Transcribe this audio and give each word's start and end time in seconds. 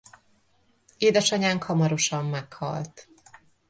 Édesanyánk 0.97 1.63
hamarosan 1.63 2.25
meghalt. 2.25 3.07